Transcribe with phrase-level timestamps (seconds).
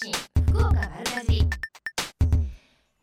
[0.00, 0.12] 信
[0.52, 1.42] 福岡丸かじ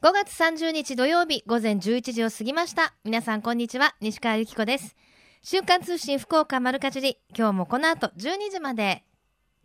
[0.01, 2.93] 5月30日土曜日午前11時を過ぎました。
[3.03, 3.95] 皆さんこんにちは。
[3.99, 4.95] 西川由紀子です。
[5.41, 7.17] 週刊通信福岡丸かじり。
[7.37, 9.03] 今日もこの後12時まで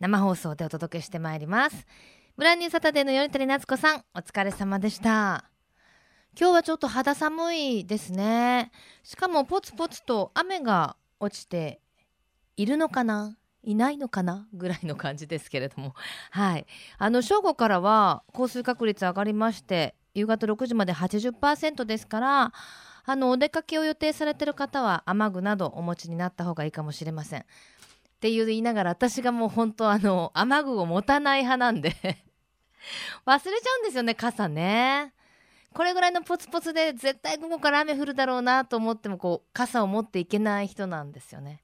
[0.01, 1.85] 生放送でお届けしてまいります。
[2.35, 5.45] ブランニューサタデーの米谷夏子さんお疲れ様でした。
[6.37, 8.71] 今日はちょっと肌寒いですね。
[9.03, 11.79] しかもポツポツと雨が落ちて
[12.57, 13.37] いるのかな？
[13.63, 14.47] いないのかな？
[14.53, 15.93] ぐらいの感じですけれども。
[16.31, 16.65] はい。
[16.97, 22.53] あの正午からは降水確率上がりまして夕方6時まで80%ですから
[23.05, 27.41] あのお出かけを予定されている方は雨具などお持ちになった方がいいかもしれません。
[27.41, 27.45] っ
[28.21, 31.95] ていう言いながら私がもう本当あの雨具を持たない派なんで。
[33.25, 35.13] 忘れちゃうんですよね傘ね。
[35.73, 41.63] これぐらいのポツポツで絶対午後から雨降るだろうなと思ってもこう傘を持っていけない人なんですよね。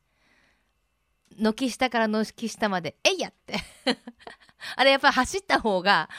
[1.38, 3.56] 軒下から軒下まで「えいや!」って。
[4.76, 6.10] あれやっぱ走った方が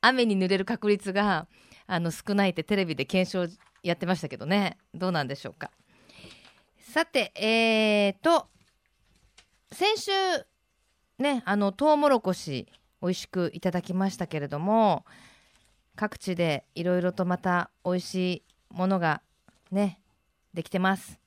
[0.00, 1.48] 雨に濡れる確率が
[1.86, 4.76] あの少ないってテレビで検証やってましたけどね。
[4.94, 5.70] どうなんでしょうか。
[6.78, 8.48] さてえーと
[9.72, 10.10] 先週
[11.18, 12.68] ねあのトウモロコシ
[13.02, 15.04] 美味しくいただきましたけれども
[15.96, 19.22] 各地でいろいろとまた美味しいものが
[19.70, 20.00] ね
[20.54, 21.18] できてます、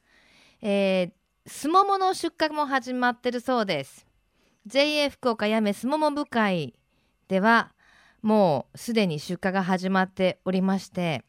[0.61, 1.11] えー、
[1.49, 4.05] すももの出荷も始まってるそうです。
[4.67, 6.75] JA 福岡やめすもも部会
[7.27, 7.73] では
[8.21, 11.23] もうすでに出荷が始まっておりまして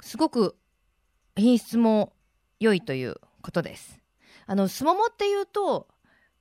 [0.00, 0.56] すごく
[1.34, 2.12] 品質も
[2.60, 3.98] 良いということです。
[4.46, 5.88] あのすももっていうと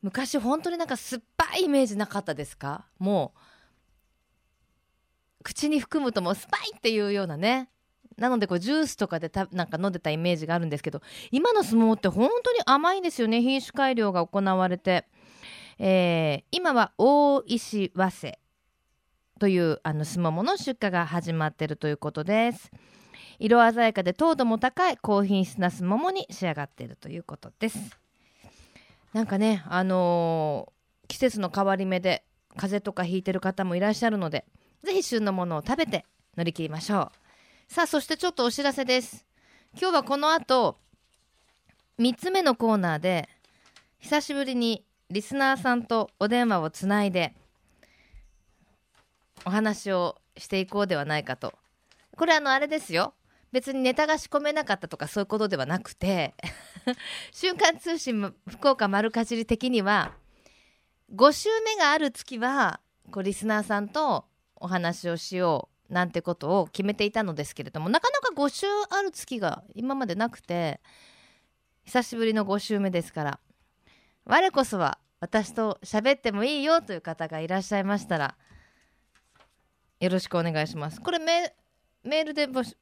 [0.03, 2.85] 昔本当になんか酸っぱいイメージなかったですか？
[2.99, 3.33] も
[5.39, 7.69] う口に含むともうスパイっていうようなね
[8.17, 11.01] なのでこうジュースとかでたなんか飲んでたイメージがあるんですけど
[11.31, 15.05] 今の相撲って本当に甘いんですよね品種改良が行われて、
[15.77, 18.39] えー、今は大石早生
[19.39, 22.71] というあのスモモの出荷が始まっているということです。
[23.39, 27.99] 色鮮やかで糖度も高い高品質なスモモに仕上がっているということです。
[29.13, 32.23] なんかねあのー、季節の変わり目で
[32.55, 34.45] 風邪とかひいてる方もいらっしゃるので
[34.83, 36.05] ぜひ旬のものを食べて
[36.35, 37.26] 乗り切りましょう。
[37.67, 39.25] さあそしてちょっとお知らせです。
[39.79, 40.77] 今日はこの後
[41.99, 43.29] 3つ目のコーナーで
[43.99, 47.35] 久しぶりにリスナーさんとお電話をつないで
[49.45, 51.53] お話をしていこうではないかと。
[52.15, 53.13] これあのあれですよ。
[53.51, 56.35] 別にネタが仕込めなかったとかそういうことではなくて
[57.31, 60.13] 瞬間通信福岡丸かじり的には
[61.13, 62.79] 5週目がある月は
[63.11, 70.81] こうリスナーさんとお話をしようなんてことを決めていたのですけれどもなかなか5週ある月が今までなくて
[71.85, 73.39] 久しぶりの5週目ですから
[74.25, 78.35] 我こそは私と喋ってもいいよという方がいらっしゃいましたら
[79.99, 81.01] よろしくお願いします。
[81.01, 82.77] これメールで募集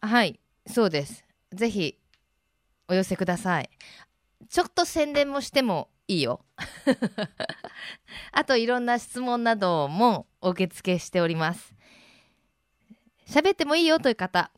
[0.00, 1.24] はいそうです。
[1.52, 1.98] ぜひ
[2.86, 3.70] お寄せください。
[4.48, 6.44] ちょっと宣伝もしてもいいよ。
[8.32, 11.74] あといろんな質問などもお受付しております。
[13.28, 14.50] 喋ってもいいよという方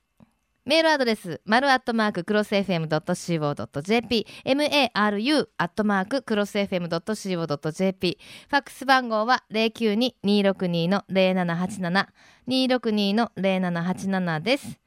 [0.64, 12.06] メールアドレス、マルアットマーククロス FM.co.jp、maru アットマーククロス FM.co.jp、ファックス番号は092-262-0787、
[12.46, 14.78] 262-0787です。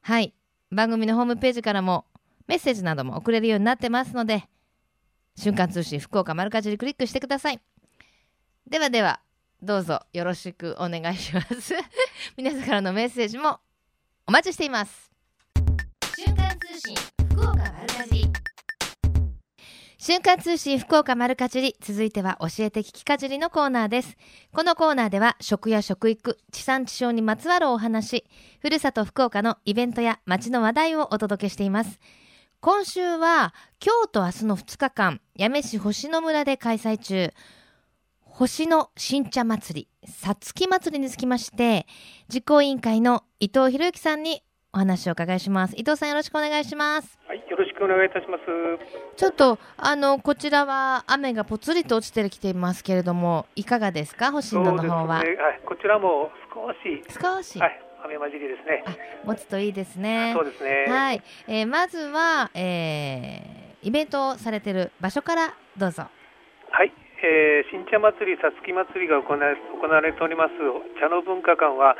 [0.00, 0.32] はい。
[0.70, 2.06] 番組のホームページからも
[2.46, 4.44] メッセージなども送れるようになってますので、
[5.36, 7.60] 瞬間通信福岡丸かじりクリックしてください。
[8.66, 9.20] ではでは、
[9.62, 11.74] どうぞよろしくお願いします。
[12.36, 13.60] 皆さんからのメッセージも
[14.26, 15.10] お待ちしています。
[16.16, 16.96] 瞬間通信
[17.30, 18.32] 福岡丸かじり。
[19.98, 24.16] 瞬間通信福岡丸かじり続いては教えて聞きかじりのコーナーです
[24.52, 28.24] このコーナーでは食や食育地産地消にまつわるお話
[28.60, 31.98] ふるさと福岡のイベントや街の話題をお届けしています
[32.60, 33.52] 今週は
[33.84, 37.32] 今日と明日の2日間八女市星野村で開催中
[38.38, 41.86] 星野新茶祭りさつき祭りにつきまして
[42.28, 44.42] 実行委員会の伊藤博之さんに
[44.74, 45.74] お話を伺いします。
[45.74, 47.18] 伊藤さんよろしくお願いします。
[47.26, 48.44] はいよろしくお願いいたします。
[49.16, 54.30] ちょっとあのこちらは雨がぽつりと落ちてきていますけれどもいかがですか？
[54.32, 58.84] 星野の方は、ね、はい、こちらも少し少し、はい雨混じりですね。
[59.24, 60.34] 持つといいですね。
[60.36, 60.84] そうですね。
[60.90, 66.02] はい、えー、まずは、えー、イベントをされている場所からどうぞ。
[66.70, 66.92] はい、
[67.22, 70.52] えー、新茶祭り、さつき祭りが行わ行われております
[71.00, 71.96] 茶の文化館は、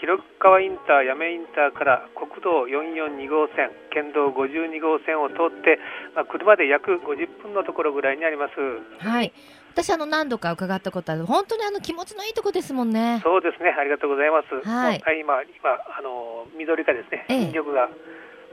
[0.00, 5.80] 広川インター、八女インターから国道442号線、県道52号線を通って、
[6.14, 8.60] まあ、車で約50分のところぐらいにあります。
[9.00, 9.32] はい、
[9.72, 11.24] 私あの何度か伺ったことある。
[11.24, 13.20] 本当にあの気持ちのいいとこですもんね。
[13.24, 13.70] そうですね。
[13.70, 14.98] ありがとうございます、はい。
[14.98, 17.24] もう今今あの緑がですね。
[17.28, 17.38] ええ。
[17.40, 17.88] 新緑が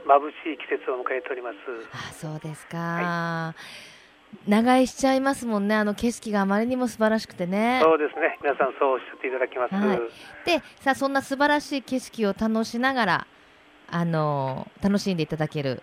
[0.06, 1.56] 眩しい季節を迎えております。
[1.92, 3.52] あそうですか、
[4.46, 5.74] 長居しちゃいますもんね。
[5.74, 7.80] あの景色があまりにも素晴らしくてね。
[7.82, 8.38] そうですね。
[8.42, 9.98] 皆さんそうおっしゃっていただきます、はい。
[10.44, 13.26] でさあそんな素晴らしい景色を楽しながら
[13.90, 15.82] あの楽しんでいただける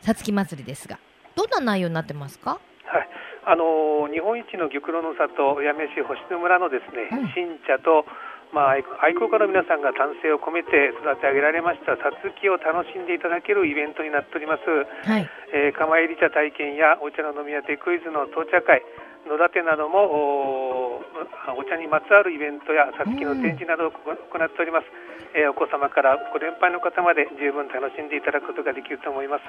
[0.00, 0.98] さつき祭りですが
[1.34, 2.60] どんな内容になってますか？
[2.84, 3.08] はい、
[3.46, 7.32] あの日本一の玉露の里八女市星野村のですね、うん。
[7.32, 8.04] 新茶と、
[8.52, 14.64] まあ、愛愛好家の皆さんが丹精を込めて育て上げられましたさつきを楽しんでいただけるイベントになっております、
[15.04, 15.28] はい。
[15.52, 18.80] えー、釜入り茶体験やお茶の飲み当てクイズの到茶会
[19.28, 21.04] 野立てなども
[21.52, 24.88] お茶にまつわるイベントやさつきの展示などを行行っております、
[25.36, 29.42] えーお子様からご年配の方まで十分楽しんでいただくことができると思います。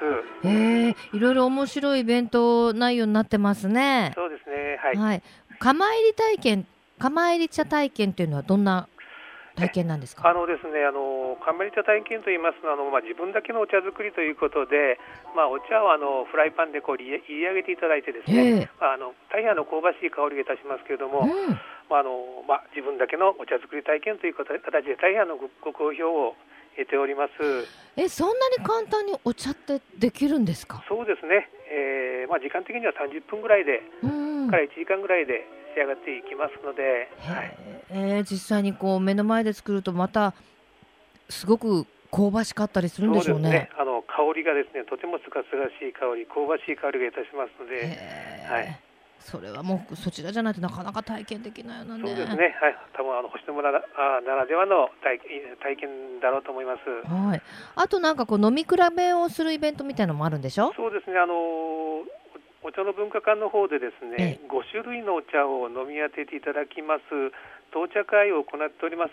[0.44, 4.12] えー、いろいろ面白いイベント内容になってますね。
[4.14, 4.96] そうですねはい。
[4.96, 5.22] はい。
[5.58, 6.66] 釜入り体験
[7.00, 8.86] 釜入り茶体験っていうのはどんな
[9.56, 10.28] 体験なんですか？
[10.28, 15.00] あのですね、あのカンマリ茶体験といいますのはあの、まあ、自分だけのお茶作りということで、
[15.34, 18.70] まあ、お茶をあのフライパンでこう入れ入れ上げていただいてですね、ええ。
[18.80, 21.56] まあ、あの大変あの香ばしい香りがいたしますけれども、うん。
[21.90, 24.52] まああのまあ、自分だけのお茶作り体験という形
[24.86, 26.36] で大変あのごご好評を
[26.78, 27.32] 得ております。
[27.96, 30.84] えそんなに簡単にお茶ってできるんですか？
[30.88, 34.48] そうですね、えーまあ、時間的には30分ぐらいで、うん。
[34.48, 35.42] から1時間ぐらいで
[35.74, 37.56] 仕上がっていきますので、はい、
[37.90, 40.34] へえ実際にこう目の前で作るとまた
[41.28, 43.42] すごく香ばしかったりするんでしょうね。
[43.42, 47.96] そうですねあの香りがですねとてもすがすがしい香り、香ばしい香りがいたしますので。
[48.48, 48.80] はい
[49.20, 52.00] それはもうそちらじゃないとなかなか体験できないよね。
[52.08, 53.78] そうですね、はい、多分あの星野村な
[54.34, 55.20] らではの体
[55.62, 55.90] 体験
[56.22, 56.80] だろうと思います。
[57.06, 57.42] はい。
[57.76, 60.72] あとなんかこう飲み比べをするイベントみたいのもあるんでしょ？
[60.74, 62.06] そうですね、あのお
[62.62, 67.02] お茶の文化館の方でですねえ、5種類のお茶を飲み当てていただきます
[67.72, 69.12] 到茶会を行っております。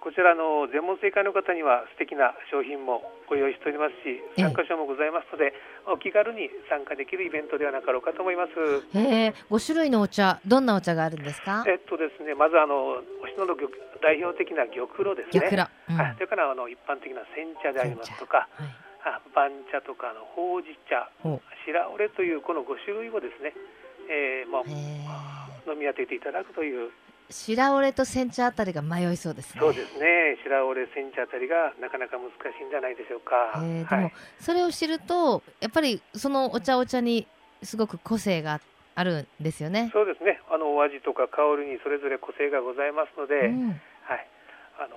[0.00, 5.52] こちらの全問正解の方には素敵な商品もご用意しておりますし、ええ参加賞もございますので、
[5.90, 8.54] お気軽に参加できるイベントではなかろうかと思います。
[8.96, 11.64] へえ、5種類のお茶、どんなお茶があるんですか？
[11.66, 13.66] えっとですね、まずあの星野の玉
[14.00, 15.42] 代表的な玉露ですね。
[15.42, 18.85] 玉露うんはい、それからあの一般的な煎茶でありますとか、はい。
[19.06, 23.54] あ番茶とかあのほうじ茶、ほ白折れというこの5種類をですね、
[24.10, 25.70] えーまあ、え。
[25.70, 26.90] 飲み当てていただくという、
[27.30, 29.60] 白折れと煎茶あたりが迷いそうですね。
[29.60, 33.34] そうですね、白折れ煎茶あたりがなかなか難しいんじゃないでしょうか。
[33.62, 37.26] えーでもはい、それを知るとやっぱりそのお茶お茶に
[37.62, 38.60] すごく個性が
[38.94, 39.90] あるんですよね。
[39.92, 43.68] そうですね、あのお味とか香りにそれぞれ個性がございますので、うん
[44.02, 44.26] はい、
[44.78, 44.96] あの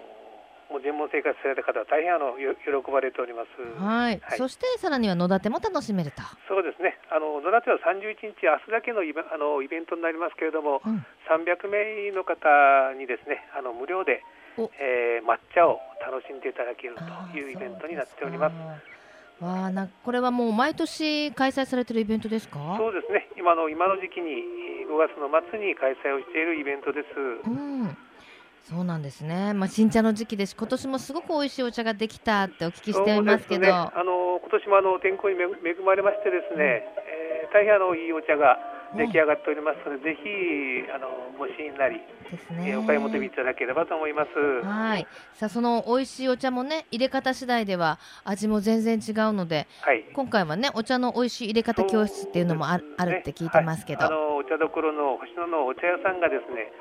[0.70, 3.82] もう全問生活された方は大変あのよ喜ばれております。
[3.82, 6.22] はい、はいそしてさらには野立ても楽しめると。
[6.48, 6.98] そうですね。
[7.10, 12.50] あの野立は31日、明日だけのイベあのイベントになりますけれども、うん300名の方
[12.98, 14.24] にですね、あの無料で
[14.58, 19.44] お、えー抹茶を楽しんでいただけるというイベントになっております。
[19.44, 22.76] わあなこれはもう毎年開催されてるイベントですか？
[22.78, 23.28] そうですね。
[23.38, 24.44] 今の今の時期に
[24.90, 27.08] 5月の末に開催をしているイベントです。
[27.46, 27.98] うん。
[28.64, 29.54] そうなんですね。
[29.54, 33.70] まあ新茶の時期ですし、今年もすごく美味しいお茶ができたってお聞きしていますけど、ね。
[33.72, 38.60] あの今年もあの天候に恵恵まれましてですね、えー大変あのいいお茶が
[38.96, 41.98] 出来上がっておりますので、ぜひあのご試飲なり、
[42.30, 42.78] ですえね。
[42.78, 44.30] ーお買い求めいただければと思います。
[44.68, 45.08] はい。
[45.34, 50.06] さあその美味しいお茶もね入れ方次第では味も全然違うので、はい。
[50.14, 56.72] 今回はねお茶の美味しい入れ方教室っていうのもあ,、ねあるって聞いてますけど、はいあのお茶どころの星野のお茶屋さんがですね、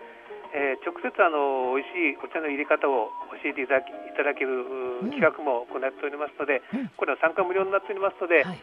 [0.54, 3.10] えー直接あの美味しいお茶の入れ方を
[3.42, 4.64] 教えていただきいただける
[5.12, 8.58] 企画も行っておりますので、うんこれは参加無料になっておりますので、ははい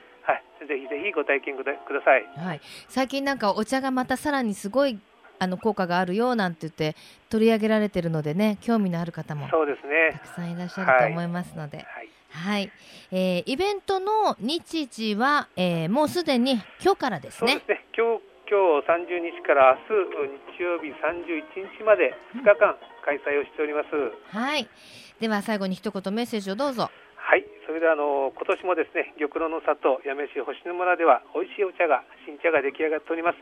[0.64, 1.74] い、ぜひぜひご体験くだ
[2.04, 2.26] さい。
[2.38, 5.00] はい、最近なんかお茶がまたさらにすごい
[5.40, 6.96] あの効果があるよなんて言って
[7.30, 10.20] 取り上げられてるのでね興味のある方もそうですたね。
[10.24, 12.10] くさんいらっしゃると思いますので、はい。
[12.32, 12.72] はい、
[13.12, 17.70] えーイベントの日時は、えーもうすでに今日からですねそうです。
[17.70, 17.86] ね。
[17.96, 19.96] 今日今日30日から明
[20.28, 23.92] 日日曜日31日まで2日間開催をしております。
[24.32, 24.68] はい、
[25.20, 26.88] では最後に一言メッセージをどうぞ。
[27.20, 33.38] はい、それではあの今年もですね玉露の里八女市星野村では美味しいお茶が新茶が出来上がっております。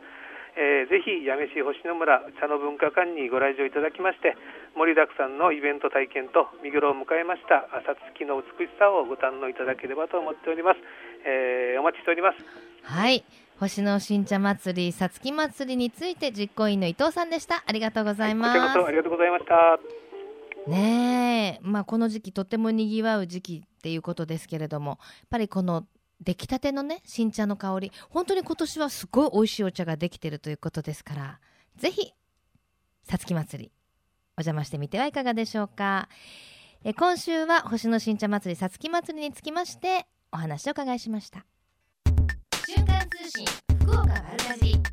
[0.57, 4.33] えーぜひ八女市星野村茶の文化館にご来場いただきまして
[4.73, 10.81] 盛りだくさんのイベント体験と見頃を迎えましたさつきの美しさをご堪能いただければと思っております。
[11.25, 12.41] えーお待ちしております。
[12.81, 13.21] はい、
[13.63, 17.63] 星の新茶祭りさつき祭りについて実行委員の伊藤さんでした。
[17.65, 18.59] ありがとうございます。
[18.59, 20.69] こちらこそありがとうございました。
[20.69, 24.97] ねえ、まあ、この時期とてもにぎわう時期っていうことですけれどもやっ
[25.29, 25.85] ぱりこの
[26.21, 31.39] 出来たてのね新茶の香り本当に今年はすごい美味しいお茶ができてるということですから
[31.75, 32.13] ぜひ
[33.03, 33.71] さつき祭り
[34.37, 36.07] お邪魔してみてはいかがでしょうか
[36.85, 41.45] え今週は星の新茶祭りさつき祭りにつきましてお話を伺いしました
[42.75, 43.45] 瞬間通信
[43.85, 44.83] 福岡丸かじり。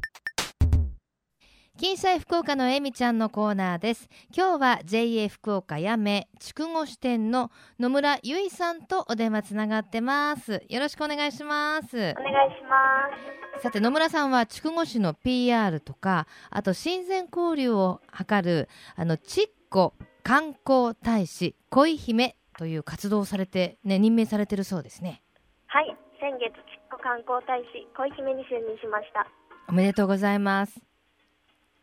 [1.78, 4.10] 金彩福岡のえみちゃんのコーナーです。
[4.36, 10.62] 今日は JA 福岡やめ筑後支店の野村由衣さんとお電話つながってます。
[10.68, 11.96] よろしくお願いします。
[11.96, 12.14] お願い
[12.54, 13.08] しま
[13.56, 13.62] す。
[13.62, 25.22] さて野村さんは筑後市の PR とかあと親善交流を図るあのちっこ観光大使恋姫という活動をされてね任命されてるそうですね。
[25.68, 26.52] はい先月
[27.00, 29.26] 観光大使恋姫に就任しました。
[29.68, 30.80] おめでとうございます。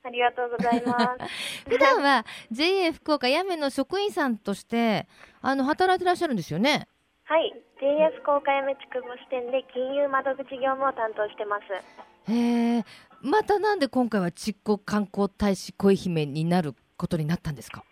[0.04, 1.68] ありがとうございます。
[1.70, 5.08] 普段は JA 福岡やめの職員さんとして
[5.42, 6.88] あの働いてらっしゃるんですよね？
[7.26, 7.54] はい。
[7.82, 12.32] JA 福岡やめ筑後支店で金融窓口業務を担当してます。
[12.32, 12.84] へえ
[13.22, 17.84] またなんで今回はちっこ観光大使恋姫になることになったんですか？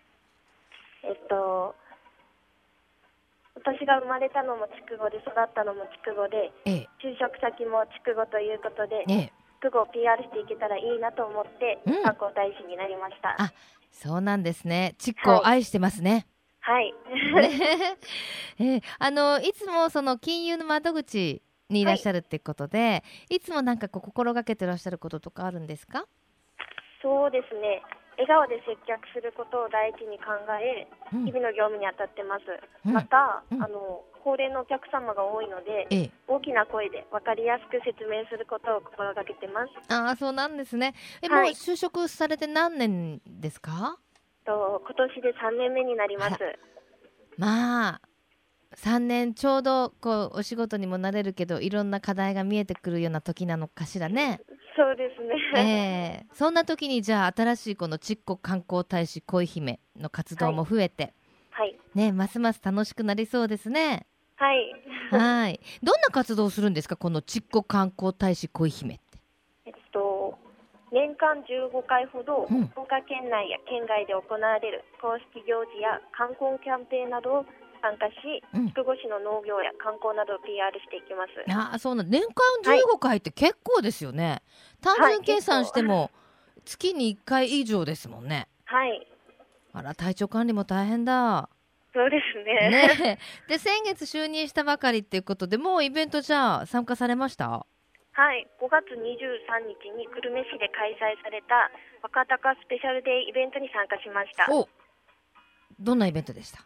[1.03, 1.75] えっと
[3.65, 6.89] 私が生まれたのも筑後で育ったのも筑後でええ。
[7.01, 9.33] 就職先も筑後ということでええ。
[9.59, 12.03] 筑後を PR していけたらいいなと思ってうん。
[12.03, 13.51] 観光大使になりました、あ
[13.91, 14.93] そうなんですね。
[14.99, 16.27] ちっこを愛してますね、
[16.61, 16.93] はい。
[17.33, 17.97] ね。
[18.61, 26.05] えーあのいつもその金融の窓口にいらっしゃるってことで、い、つもなんかこう心がけてらっしゃることとかあるんですか、
[27.01, 27.81] そうですね
[28.17, 31.25] 笑顔で接客することを第一に考えうん。
[31.25, 32.45] 日々の業務に当たってます、
[32.85, 32.93] うん。
[32.93, 33.63] また、うん。
[33.63, 39.93] あの高齢のお客様が多いのでええ、大きな声で分かりやすく説明することを心がけてます。
[39.93, 40.95] ああそうなんですね。
[41.21, 41.43] え、はい。
[41.43, 43.99] もう就職されて何年ですか？
[44.43, 46.37] と今年で3年目になります。
[47.37, 48.01] まあ
[48.75, 54.41] 3年ちょうどこうお仕事にもなれるけどいろんな課題が見えてくるような時なのかしらね。
[54.75, 56.25] そうですね、ええ。
[56.33, 61.13] そんな時にじゃあ新しいこのちっこ観光大使恋姫の活動も増えて、
[61.51, 61.77] はい。
[61.93, 64.05] ねますます楽しくなりそうですね。
[64.35, 64.75] はい。
[65.11, 65.61] はい。
[65.81, 66.97] どんな活動をするんですか？
[66.97, 69.17] このちっこ観光大使恋姫って。
[69.65, 70.37] えっと
[70.91, 72.67] 年間15回ほどうん。
[72.67, 77.45] 福岡県内や県外で行われる公式行事や観光キャンペーンなどを
[77.85, 78.67] 参加しうん。
[78.69, 84.41] 筑後市の農業や観光などを PR していきますああそうなん年間15回って結構ですよね。
[84.81, 86.09] 単純計算しても
[86.65, 88.47] 月に1回以上ですもんね。
[88.65, 89.05] はい
[89.73, 91.49] あら体調管理も大変だ。
[91.93, 97.65] そうですねねえ、 で先月就任したばかりっていうことでもうイベントじゃあ参加されました？
[98.17, 98.95] はい、5月23
[99.67, 101.69] 日に久留米市で開催された
[102.01, 104.47] 若鷹スペシャルデーイベントに参加しました。
[104.53, 104.67] お
[105.79, 106.65] どんなイベントでした？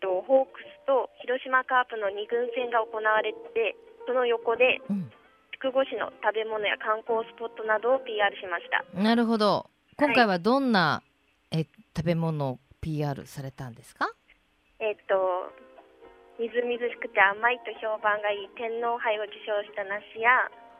[0.00, 3.76] と、ホークスと広島カープの2軍戦が行われて、
[4.06, 5.12] その横でうん。
[5.60, 8.80] 筑後市の食べ物や観光スポットなどを PR しました。
[8.98, 9.68] なるほど。
[9.98, 11.02] 今回はどんな、
[11.52, 14.08] え食べ物を PR されたんですか？
[14.80, 15.52] えっと、
[16.40, 20.30] みずみずしくて甘いと評判がいい天皇杯を受賞した梨や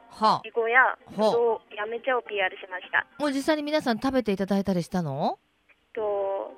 [0.09, 3.07] はいちごやぶどうやめ茶を PR しました。
[3.19, 5.39] もう実際に皆さん食べていただいたりしたの？
[5.93, 6.55] と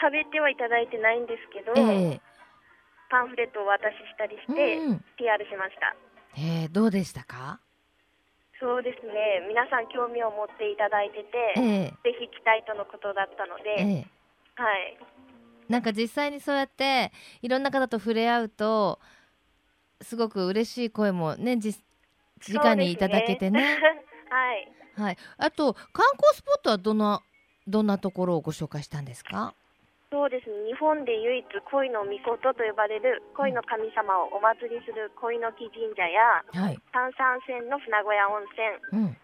[0.00, 2.20] 食べてはいただいてないんですけど、え
[3.10, 5.94] パンフレットをお渡ししたりしえて、うん PR しました。
[6.36, 7.60] ええどうでしたか？
[8.60, 9.44] そうですね。
[9.48, 11.90] 皆さん興味を持っていただいてて、ええ。
[12.02, 14.06] ぜひ来たいとのことだったので、ええ。
[14.56, 14.98] はい。
[15.68, 17.10] なんか実際にそうやって
[17.40, 19.00] いろんな方と触れ合うと
[20.02, 21.74] すごく嬉しい声もねじ
[22.52, 23.60] 直にいただけてね。
[23.60, 24.72] そうです はい。
[24.96, 27.22] はい、あと観光スポットはどんな
[27.66, 29.54] どんなところをご紹介したんですか？
[30.14, 30.70] そうですね。
[30.70, 38.46] 日本で唯一恋の御事と呼ばれる恋の神様をお祭りする恋の木神社やはい、炭酸泉の船小屋温
[38.94, 39.16] 泉、うん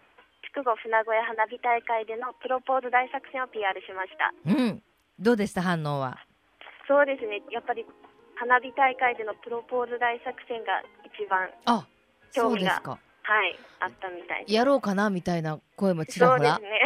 [0.51, 4.35] 筑後船小屋花火大会でのプロポーズ大作戦を PR しました。
[4.43, 4.83] うん、
[5.17, 5.61] どうでした？
[5.61, 6.17] 反応は？
[6.89, 7.39] そうですね。
[7.55, 7.85] やっぱり
[8.35, 11.87] 花火大会でのプロポーズ大作戦が一番あ
[12.33, 14.45] 興味がそうですかはいあったみたい。
[14.51, 16.81] やろうかなみたいな声もちらほらそうですね。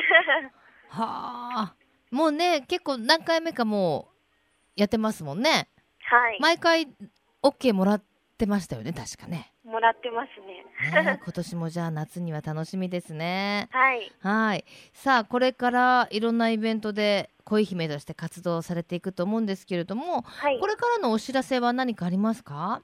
[0.93, 1.75] はあ
[2.15, 4.15] もうね結構何回目かもう
[4.75, 5.67] やってますもんね
[5.99, 6.37] はい。
[6.39, 6.87] 毎回
[7.43, 8.03] OK もらっ
[8.37, 11.03] てましたよね確かねもらってますね。
[11.03, 14.11] ね 今年もじゃあ夏には楽しみですねはい。
[14.21, 20.67] はいさあこれからいろんなイベントで恋姫として活動されていくと思うんですけれどもはいこ。
[20.67, 22.81] れからのお知らせは何かありますか？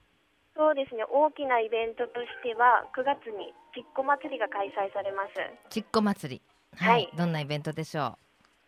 [0.54, 1.04] そうですね。
[1.10, 5.30] 大きなイベントとしては9月にちっこ祭りが開催されます。
[5.70, 6.42] ちっこ祭り
[6.76, 8.18] はい、はいどんなイベントでしょ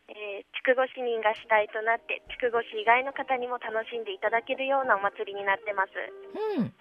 [0.09, 5.93] えー、筑後市民が主体となって筑後市以外の方にも楽しんでいただけるようなお祭りになってます。
[6.59, 6.75] ううん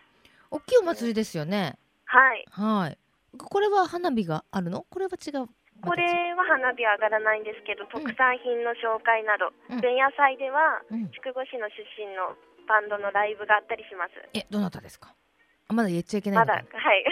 [0.52, 2.46] 大きいお祭りですよねはい。
[2.52, 2.98] はい。
[3.38, 4.86] これは花火があるの？
[4.90, 5.48] これは違う。
[5.82, 6.04] これ
[6.36, 12.36] は花火は上がらないんですけど、特産品の紹介など、うん前夜祭では、うん筑後市の出身の
[12.68, 14.12] バンドのライブがあったりします。
[14.34, 15.16] え、どなたですか？
[15.68, 17.06] あまだ言っちゃいけないまだ、のかなはい。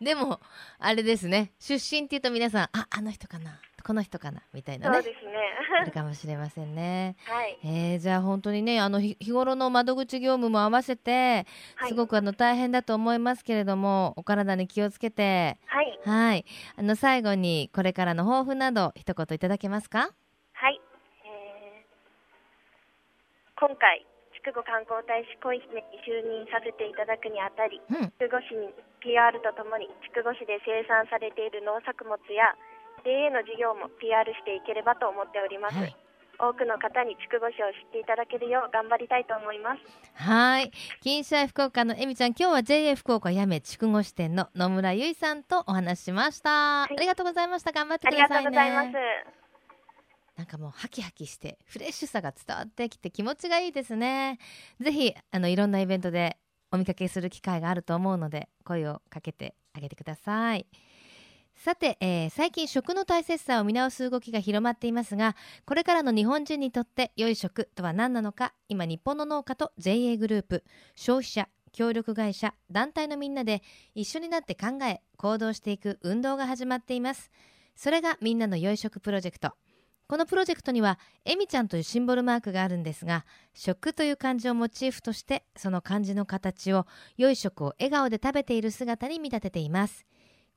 [0.04, 0.38] でも、
[0.78, 1.52] あれですね。
[1.58, 4.94] 出身っていうと皆さん、あ、あの人かなこの人かなみたいなね。
[4.96, 5.32] そうですね。
[5.82, 7.16] あるかもしれませんね。
[7.26, 7.58] はい。
[7.64, 16.00] えー、じゃあ本当にね、あの、ひ日頃の窓口業務も合わせて、はいすごくあの大変だと思いますけれども、お体に気をつけて、はい。
[16.04, 16.44] はい。
[16.78, 20.08] あの、最後にこれからの抱負など、一言いただけますか？
[20.54, 20.80] はい。
[21.24, 21.84] えー
[23.60, 28.10] 今回、筑後観光大使恋姫に就任させていただくにあたり、うん。
[28.18, 32.54] 筑後市に PR とともに筑後市で生産されている農作物や
[33.04, 35.96] JA の事業も PR していければと思っております、はい。
[36.38, 39.80] 多くの方に筑後市を知っていただけるよう頑張りたいと思います
[40.14, 40.72] はい。
[41.00, 46.88] 金シャイ福岡のえみちゃん、今日は JA 福岡やめ筑後支店の野村ゆいさんとお話ししました。
[46.90, 47.72] いありがとうございました。
[47.72, 48.50] 頑張ってありがとくださいうね。
[48.50, 49.44] ございます
[50.36, 54.38] なんかもうハキハキしてフレッシュさが伝わってきて気持ちがいいですね。
[54.80, 56.38] ぜひあのいろんなイベントで
[56.72, 60.66] お見かけする機会があると思うので声をかけてあげてください。
[61.54, 65.34] さて、えー最近食の大切さを見直す動きが広まっていますが
[65.64, 73.62] これからの日本人にとって良い食とは何なのか今日本の農家と JA グループ消費者協力会社団体のみんなで
[73.94, 77.30] 一緒になって考え行動していく運動が始まっています。
[77.74, 79.52] それがみんなの良い食プロジェクト。
[80.06, 90.04] このプロジェクトにはえみちゃんというシンボルマークがあるんですが食という漢字をモチーフとしてその漢字の形を良い食を笑顔で食べている姿に見立てています。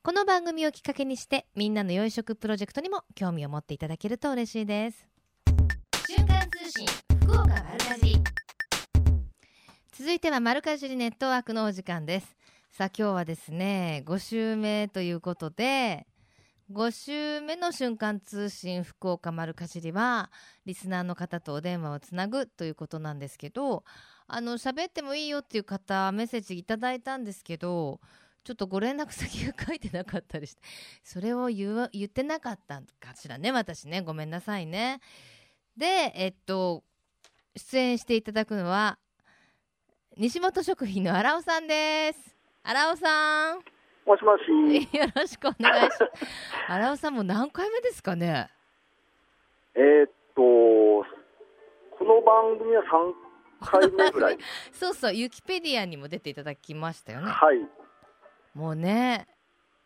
[0.08, 5.06] この番組をきっかけにしてみんなの良い食プロジェクトにも興味を持っていただけると嬉しいです。
[6.06, 6.86] 瞬間通信
[7.20, 8.16] 福岡丸かじり。
[9.92, 12.36] 続いては丸かじりネットワークのお時間です。
[12.70, 16.06] さあ今日はですね5週目ということで
[16.72, 20.30] 5週目の瞬間通信福岡丸かじりは
[20.64, 23.84] リスナーの方とお電話をつなぐということなんですけど
[24.26, 28.00] あの喋ってもいいよっていう方メッセージいただいたんですけど
[28.48, 30.62] ちょっとご連絡先が書いてなかったりして
[31.02, 35.00] それを言わ言ってなかったかしらね私ねごめんなさいね
[35.76, 36.82] でえっと
[37.54, 38.96] 出演していただくのは
[40.16, 43.58] 西本食品の荒尾さんです荒尾さん
[44.06, 44.96] もしもし。
[44.96, 46.10] よろしくお願いします。
[46.72, 48.48] 荒尾さんもう何回目ですかね？
[49.74, 51.04] えーっと、こ
[52.00, 52.82] の番組は
[53.60, 54.38] 3回目ぐらい。
[54.72, 57.30] そうそう、ユキペディアにも出ていただきましたよね。
[57.30, 57.58] はい。
[58.54, 59.26] もうね、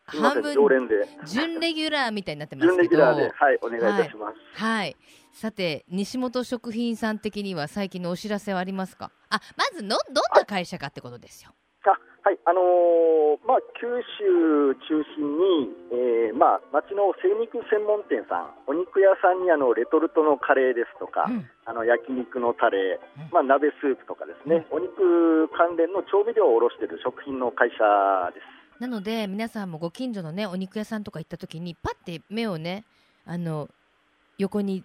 [0.05, 1.07] 半分常連で。
[1.25, 2.83] 準レギュラーみたいになってます準けど。
[2.83, 4.61] レギュラーで、はい、お願いいたします。
[4.61, 4.95] はい。
[5.31, 9.11] さて、西本食品さん的には最近のお知らせはありますか？
[9.29, 11.51] あ、まずの、どんな会社かってことですよ。
[12.23, 21.49] あはい、あのーまあ、九州中心に、えーまあ、町の精肉専門店さん、お肉屋さんにあのレトルトのカレーですとか、うん。
[21.65, 28.63] あの焼肉のタレうん、まあ、鍋スープとかですね、お肉関連の調味料を卸している食品の会社です。
[28.79, 32.83] なので、皆さんもご近所のね、お肉屋さんとか行った時に、パッて目をね、
[33.25, 33.69] あの、
[34.37, 34.83] 横に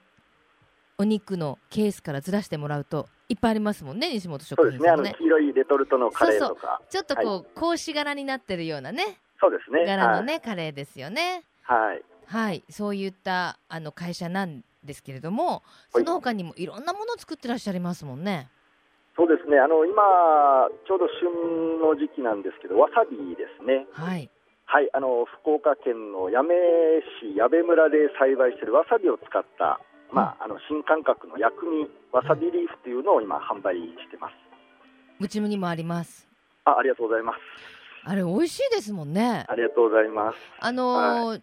[0.98, 5.14] お肉のケースからずらしてもらうと、いっぱいありますもんね、西本そう食ですね、あの品さんもね。
[5.18, 9.84] 黄色いレトルトのカレーとか、ちょっとこう、格子柄になってるようなね、そうですね。
[9.84, 11.44] 柄のね、カレーですよね。
[11.62, 11.78] はい。
[11.88, 18.48] はいはい、そういったあの会社なんですけれども、その他にもいろんなものを作ってらっしゃいますもんね。
[19.16, 24.30] そうですね、あの今、ちょうど旬の時期なんですけど、わさびですね、はい。
[24.66, 26.54] はい、あの福岡県の八女
[27.24, 29.80] 市矢部村で栽培しているわさびを使った、
[30.12, 34.34] まあ、あの新感覚の薬味、わさびリーフというのを今、販売してます。
[35.20, 36.28] うちにもあります。
[36.64, 37.38] あありがとうございます。
[38.04, 39.44] あれ美味しいですもんね。
[39.48, 40.38] ありがとうございます。
[40.60, 41.42] あのー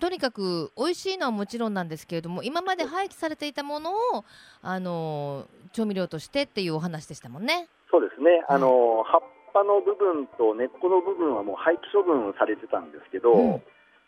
[0.00, 4.24] とにかく美味しいのはもちろんなんですけれども、今まで廃棄されていたものを
[4.60, 7.68] あのー調味料としてっていうお話でしたもんね。
[7.90, 9.22] そうですね、あの葉っ
[9.54, 13.58] ぱの部分と根っこの部分はもう廃棄処分されてたんですけど、うんま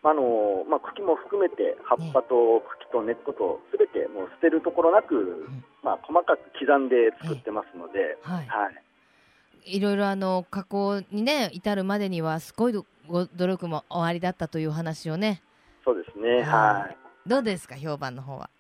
[0.07, 5.49] ああのまあ、茎も含めて葉っぱと茎と根っことすべてもう捨てるところなく、
[5.83, 8.47] まあ、細かく刻んで作ってますので、はい。
[8.47, 15.42] はい、いろいろあの加工にね至るまでにはすごいどご努力も終わりだったというお話をね。
[15.85, 18.51] そうですね、はいはい、どうですか評判の方は？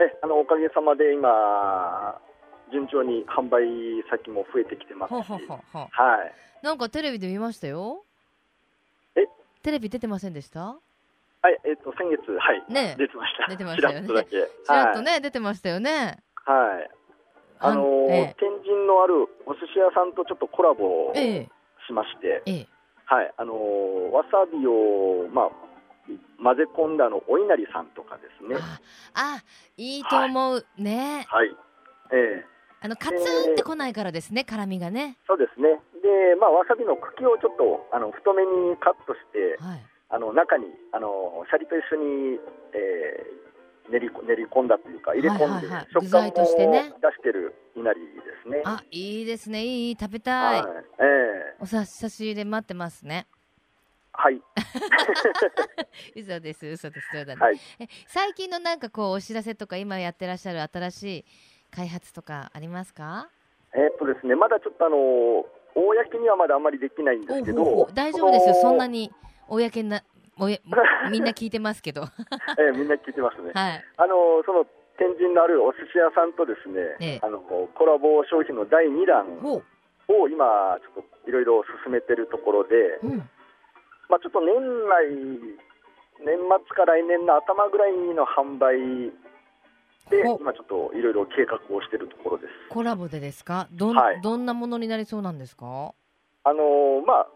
[0.00, 2.20] えあのおかげさまで今、
[2.72, 3.62] 順調に販売
[4.10, 5.14] 先も増えてきてますし。
[5.30, 5.88] は
[6.62, 8.04] い、なんかテレビで見ましたよ。
[9.16, 9.20] え？
[9.62, 10.76] テレビ出てませんでした？
[11.44, 13.44] はい、えっ、と、先月、はい、ね出てました。
[13.52, 14.30] 出てましたよねちらっとだけ。
[14.64, 16.24] ちらっとね、出てましたよね。
[16.40, 16.56] はい。
[16.56, 16.90] はい。
[17.60, 21.12] あのーえ天神のあるお寿司屋さんとちょっとコラボ
[21.86, 22.68] しまして、ええ
[23.04, 25.50] はい、あのーわさびを、まあ、
[26.42, 28.56] 混ぜ込んだあのお稲荷さんとかですね。
[28.56, 28.80] あ
[29.12, 29.44] あ
[29.76, 31.48] いいと思う、ねはい。
[32.12, 32.46] ええ
[32.80, 35.68] あのカツンってこないからですね辛みがねそうですね。
[36.00, 42.38] で、まあ、わさびの茎をちょっと、あの、太めにカットして、はいあの、中に、あの、シャリと一緒に、
[42.72, 43.44] えー
[43.92, 46.90] 練りこ練り込んだというか、入れ込んで、食感も具材としてね。
[47.02, 48.62] 出してる稲荷ですね。
[48.64, 49.62] あいいですね。
[49.62, 50.84] いい食べたい、はい。
[51.00, 51.56] ええ。
[51.60, 53.26] おさ差し入れ待ってますね。
[54.12, 54.40] はい。
[56.16, 57.08] 嘘です嘘です。
[57.12, 57.58] そうだね、はい。
[57.78, 61.24] え最近のなんかこうお知らせとか今やってらっしゃる新しい
[61.70, 63.28] 開発とかありますか？
[63.74, 64.96] えーっとですね、まだちょっとあの、
[65.74, 68.54] 公にはまだあんまりできないんですけど大丈夫ですよ。
[68.54, 69.12] のそんなに
[69.48, 70.02] 公な
[70.38, 70.58] おや
[71.10, 72.02] みんな聞いてますけど。
[72.02, 72.08] は
[72.58, 73.50] えーみんな聞いてますね。
[73.50, 73.52] い。
[73.54, 77.20] あのその天神のあるお寿司屋さんとですね、ええ。
[77.22, 79.26] あのコラボ商品の第2弾
[80.08, 83.18] を今ちょっといろいろ進めてるところで、うん。
[84.08, 84.54] まあちょっと年
[84.88, 85.08] 内
[86.20, 89.12] 年末か来年の頭ぐらいの販売
[90.10, 92.52] で今ちょっといろいろ計画をしてるところです。
[92.70, 93.68] コラボでですか？
[93.72, 94.20] どん,、はい。
[94.20, 95.92] どんなものになりそうなんですか？
[96.46, 97.26] あのまあ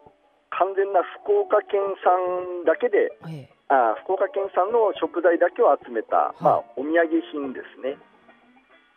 [0.58, 3.54] 完全な福岡県産だけでええ。
[3.68, 7.96] あ福岡県産の食材だけを集めた、まあ、お土産品ですね。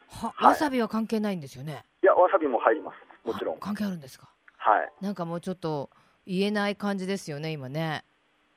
[0.10, 0.52] ははい。
[0.52, 1.86] わさびは関係ないんですよね？
[2.02, 3.28] いやわさびも入ります。
[3.28, 3.56] もちろん。
[3.56, 3.58] あ。
[3.60, 4.30] 関係あるんですか？
[4.58, 4.92] はい。
[5.02, 5.90] なんかもうちょっと
[6.26, 8.04] 言えない感じですよね今ね。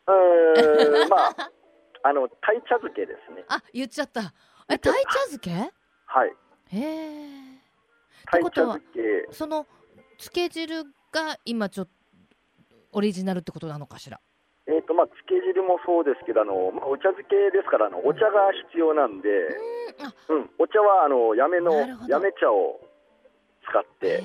[0.06, 1.50] うーん まあ、
[2.02, 3.44] あの、鯛茶漬けですね。
[3.48, 4.32] あ言っちゃった。
[4.68, 5.50] え鯛茶漬け？
[6.06, 6.36] はい。
[6.72, 7.60] へえ
[8.26, 8.92] 鯛茶ことは漬
[9.28, 9.66] け、その
[10.18, 11.92] つけ汁が今ちょっと
[12.94, 14.20] オリジナルってことなのかしら？
[14.66, 20.07] えっ、と、まあ、漬け汁もそうですけど、あの、まあ、お茶漬けですから、あの、お茶が必要なんで、うん。
[20.07, 20.14] あ。
[20.30, 21.74] うん、お茶は、あの、やめの
[22.09, 22.80] やめ茶を
[23.68, 24.24] 使って、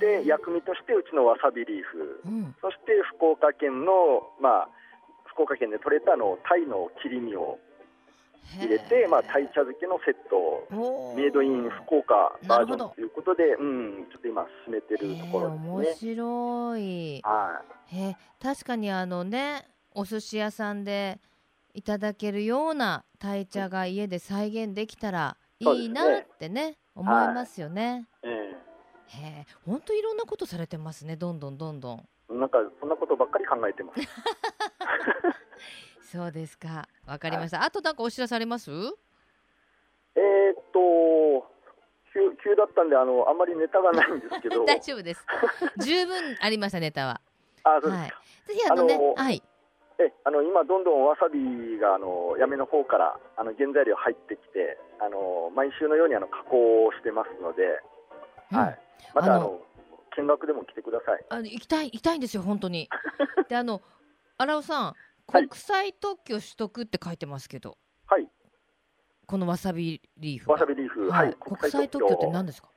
[0.00, 2.54] で、え薬味としてうちのわさびリーフ、うん。
[2.60, 4.68] そして福岡県の、まあ、
[5.28, 7.58] 福岡県で採れたあの鯛の切り身を
[8.54, 16.12] 入れて、まあ、鯛茶漬けのセットメイドイン福岡バージョンということで、うん、ちょっと今進めてるところですね。
[16.14, 17.20] 白い。
[17.22, 21.18] はへえ確かにあのねお寿司屋さんで
[21.74, 28.06] いただけるような鯛茶が家で再現できたらいいなってね思いますよね。
[28.22, 32.08] い、えへえ本当いろんなことされてますねどんどんどんどん。
[32.30, 34.00] えなんかそんなことばっかり考えてます。
[36.06, 36.88] そうですか。
[37.06, 38.70] わかりました、あとなんかお知らせあります？
[38.70, 41.44] えーっと
[42.14, 44.64] 急急だったんであのあんまりネタがないんですけど。
[44.64, 45.26] 大丈夫です。
[45.78, 47.20] 十分ありましたネタは。
[47.64, 48.10] あそうですか、はい。
[48.46, 49.42] ぜひあのねはい。
[49.98, 57.62] えあの今どんどんわさびがあのやめの方からあの原材料入ってきてあの毎週のようにあの加工をしてますので、
[58.52, 58.58] うん。
[58.58, 58.78] はい、
[59.12, 59.60] またああのの
[60.16, 61.24] 見学でも来てください。
[61.28, 62.88] あの行きたい行きたいんですよ本当に。
[63.48, 63.82] であの
[64.38, 68.28] 荒尾さんはい国際特許取得って書いてますけど、はい、
[69.26, 70.52] このわさびリーフが。
[70.54, 72.68] わさびリーフ、はい、国際特許って何ですか？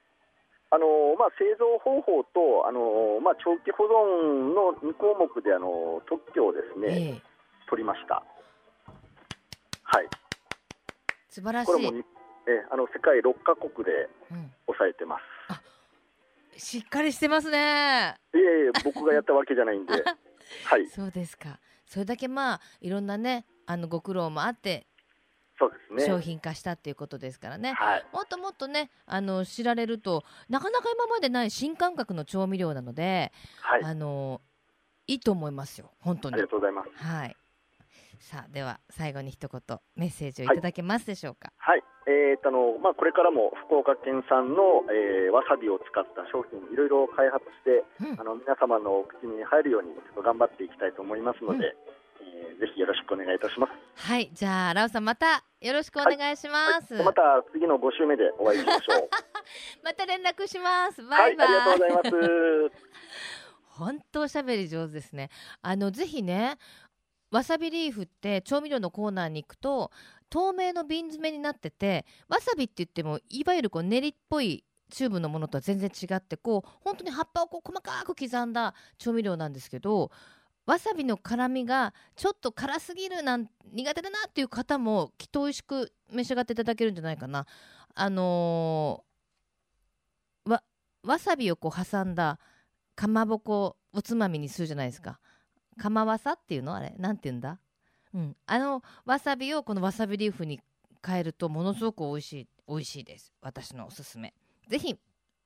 [0.72, 0.86] あの
[1.18, 7.22] まあ、製造方法とあの、まあ、長期保存の2項目であの特許をですね、ええ。
[7.68, 8.24] 取りました。
[9.84, 10.08] はい、
[11.28, 12.06] 素晴らしこれもい、
[12.48, 15.18] えあの世界6カ国でうん、抑えてま
[16.56, 16.60] す。
[16.60, 18.16] しっかりしてますね。
[18.36, 19.94] いえいえ、僕がやったわけじゃないんで、
[20.66, 24.86] はい、そうですかそれだけまあいろんなねあのご苦労もあって
[25.58, 26.06] そうですね。
[26.06, 27.74] 商品化したっていうことですからね。
[27.74, 34.40] はい、もっともっとねあの知られるとなかなか今までない新感覚の調味料なので、はい、あの
[35.08, 35.92] いいと思いますよ。
[36.00, 36.36] 本当に。
[36.36, 37.04] ありがとうございます。
[37.04, 37.36] はい。
[38.20, 40.48] さあでは最後に一言メッセージをい。
[40.48, 41.99] ただけますでしょうか、はい、えーとあの
[42.82, 48.20] まあ、これからも福岡県産の、えーわさびを使った商品、いろいろ開発して、うん。
[48.20, 51.76] あの皆様のお口に入るように、ちょっと頑張っていきたいと思いますので、
[52.22, 54.10] えーぜひよろしくお願いいたします。
[54.10, 54.30] はい。
[54.34, 59.10] じゃあラオさんまたよろしくお願いします、また次の5週目でお会いしましょう。
[59.84, 61.04] また連絡します。
[61.04, 61.36] バはい、イ。
[61.38, 62.72] バイ、ありがとうございます。
[63.80, 65.30] 本当おしゃべり上手ですね。
[65.62, 66.58] あのぜひね
[67.32, 69.92] わさびリーフって調味料のコーナーに行くと
[70.30, 80.12] 透明の瓶詰めになっててわさびって言ってもいわゆるこう練りっぽいチューブのものとは全然違ってこう本当に葉っぱをこう細かく刻んだ調味料なんですけど
[80.66, 87.46] わさびの辛みがちょっと辛すぎるなん苦手だなっていう方もきっと美味しく召し上がっていただけるんじゃないかな。
[87.96, 90.64] あのーわ
[91.04, 92.40] わさびをこう挟んだ
[92.96, 95.20] かまぼこおつまみにするじゃないですか。
[95.78, 96.76] かまわさっていうの？
[96.76, 96.94] あれ？
[96.98, 97.60] なんて言うんだ？
[98.14, 98.36] うん。
[98.46, 100.60] あのわさびをこのわさびリーフに
[101.06, 103.34] 変えるとものすごく美味しい美味しいです。
[103.42, 104.34] 私のおすすめ。
[104.68, 104.96] ぜひ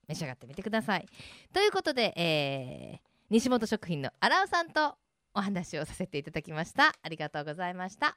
[0.08, 1.08] 召し上がってみてください。
[1.54, 4.95] ということで、えー西本食品の荒尾さんと
[5.34, 8.15] お話をさせていただきましたありがとうございました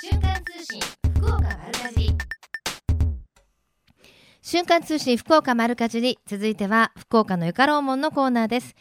[0.00, 0.80] 瞬間通信
[1.16, 2.14] 福岡丸かじり
[4.40, 8.74] 瞬間通信福岡丸かじり続いては福岡のゆかろうもんのコーナーです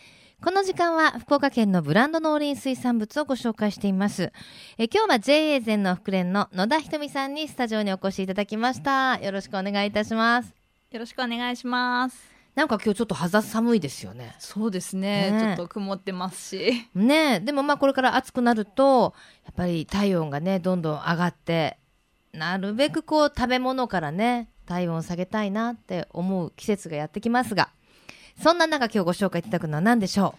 [0.46, 4.32] この時間は福岡県のブランド農林水産物をご紹介しています。
[4.78, 9.18] え今日は JA 全の福連の野田ひとみさんにスタジオにお越しいただきました。
[9.18, 10.54] よろしくお願いいたします。
[10.92, 12.32] よろしくお願いします。
[12.54, 14.36] なんか今日ちょっと肌寒いですよね。
[14.38, 15.32] そうですね。
[15.32, 16.90] ねちょっと曇ってますし。
[16.94, 17.40] ねえ。
[17.40, 21.80] でもまあこれから暑くなるとやっぱり体温がねどんどん上がって
[22.34, 27.72] なるべくこう食べ物からね体温を下げたいなって思う季節がやってきますが
[28.42, 30.36] そんな中今日ご紹介いただくのは何でしょ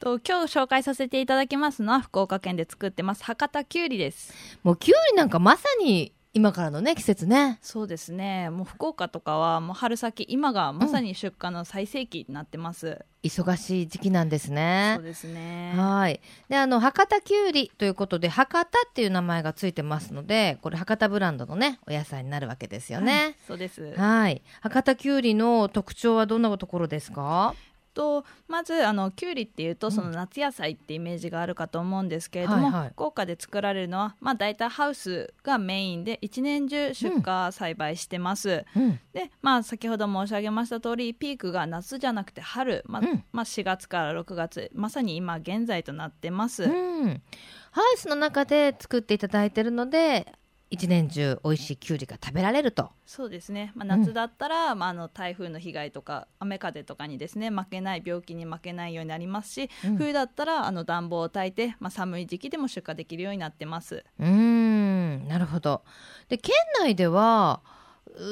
[0.00, 4.32] と今日紹介させていただきますのは福岡県で作ってます博多きゅうりです。
[4.64, 8.50] うもうきゅうりなんかまさに今からのね季節ねそうですね。
[8.50, 13.04] もう福岡とかはもう春先今がまさに出荷の最盛期になってます。
[13.24, 15.74] 忙しい時期なんですねそうですね。
[15.76, 16.20] はい。
[16.48, 18.64] で、あの、博多きゅうりということで、博多っ
[18.94, 23.36] ていう名前がついてますので、これ博多ブランドのね、お野菜になるわけですよはいね。
[23.46, 23.92] そうです。
[23.94, 24.40] はい。
[24.62, 27.54] 博多きゅうりの特徴はどんなところですか？
[27.94, 38.64] とまずあのきゅうりっていうとその夏野菜ってイメージがあるかと思うんですけれども、はいはい福岡で作られるのはまあ大体ハウスがメインで一年中出荷栽培してます。
[38.76, 39.00] うん。
[39.12, 47.22] でまあ先ほど申し上げました通りピークが夏じゃなくて春、まあうんまあ、4月から6月まさに今現在となってます、うん。
[47.70, 50.32] ハウスの中で作っていただいてるので、
[50.70, 52.90] 一年中美味しいきゅうりが食べられると。
[53.04, 65.28] そうですね、まあ、夏だったら、まあ、あの台風の被害とか雨風とかにですね負けない病気に負けないようになりますし、うん冬だったらあの暖房を焚いて、まあ、寒い時期でも出荷できるようになってますうーん。
[65.28, 65.82] なるほど。
[66.28, 67.79] で、県内では、う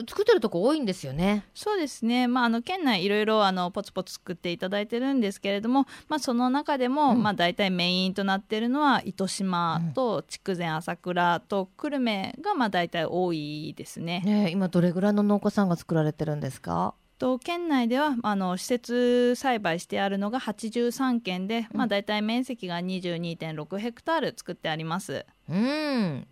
[0.08, 1.44] 作ってるとこ多いんですよね。
[1.54, 14.22] そうですね、まあ、あの県内いろいろあのポツポツ作っていただいてるんですけれども、まあ、その中でも、うんまあ、大体メインとなってるのは糸島と筑前朝倉と久留米がまあ大体多いですね。
[14.24, 16.94] ねえ今どれぐらいの農家さんが作られてるんですか？
[17.18, 25.26] と県内ではあの施設栽培してあるのが83軒で、まあ、大体面積が22.6ヘクタール作ってあります。
[25.48, 26.26] うん。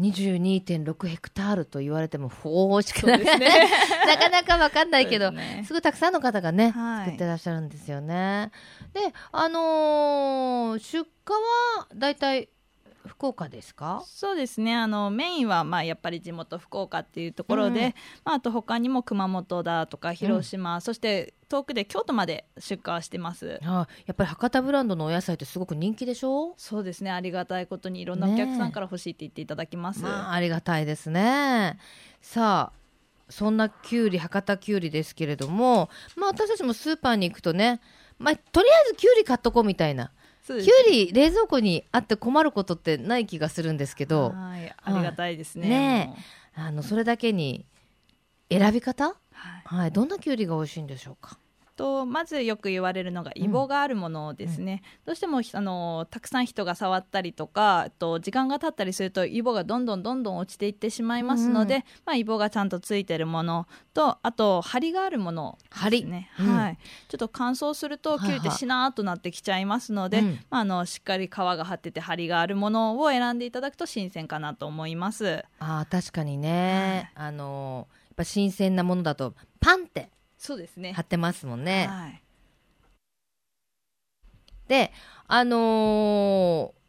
[0.00, 3.24] 22.6ヘクタールと言われても、ほーしかなね
[4.06, 5.64] なかなかわかんないけど、すね。
[5.66, 7.04] すごいたくさんの方がね、はい。
[7.06, 8.50] 作ってらっしゃるんですよね。
[8.92, 9.00] で、
[9.32, 12.48] あのー出荷はだいたい
[13.06, 14.02] 福岡ですか？
[14.06, 23.58] そうですねあのメインはまあやっぱり地元福岡っていうところで、うんまあ、あと他にも熊本だとか広島、そして遠くで京都まで出荷はしてます。
[23.64, 26.54] あやっぱり博多ブランドのお野菜ってすごく人気でしょ？
[26.56, 30.02] そうですねありがたいことにいろんなお客さんから欲しいって言っていただきます。
[30.02, 31.78] まあ、ありがたいですね。
[32.20, 32.80] さあ、
[33.30, 37.80] そんなきゅうり、博多きゅうりですけれども、まあ私たちもスーパーに行くとね、
[38.18, 40.12] まあとりあえずきゅうり買っとこうみたいな。
[40.58, 45.68] きゅうり冷蔵庫にあって困ることってない気がするんですけど、はいありがたいですね。
[45.68, 46.16] ね
[46.54, 47.64] あのそれだけに
[48.50, 49.16] 選び方、はい。
[49.64, 51.38] はい、どんなきゅうりが美味しいんでしょうか？
[51.80, 61.82] とまずよく言われるのがイボがあるものですね、どうしてもあのたくさん人が触ったりとかと時間が経ったりするとイボがどんどんどんどん落ちていってしまいますので、うん。
[62.04, 65.56] まあ、イボがちゃんとついてるものとあと張りがあるもの
[65.90, 68.40] ですね、うんはい、ちょっと乾燥するとはいはい。
[68.40, 70.38] キュってしなーっとなってきちゃいますので、うん。
[70.50, 75.42] まあ、あのしっかり皮が張ってて張りがあるものを選んでいただくと新鮮かなと思います。
[75.60, 81.86] あー確かにね、あのやっぱ新鮮なものだとパンってそうですね貼ってますもんね。
[81.86, 82.22] はい
[84.66, 84.92] で、
[85.26, 86.80] あのー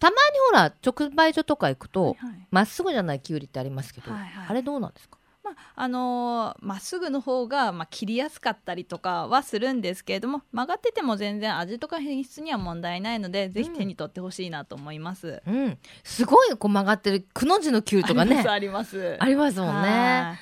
[0.00, 0.16] たまに
[0.50, 5.18] ほら、直売所とか行くと、はいはいまっすぐじゃないきゅうりってありますけど、はいはいあれどうなんですか？
[5.44, 15.40] まああのーまっすぐの方が、まあ、切りやすかったりとかはするんですけれども曲がってても全然味とか品質には問題ないので、ぜひ手に取ってほしいなと思います。
[15.46, 15.78] うん。
[16.02, 18.34] すごいこう曲がってる、くの字のきゅうりとかね。
[18.34, 20.40] ありますありますありますもんね。